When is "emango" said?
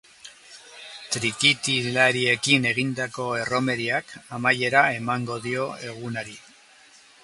5.01-5.43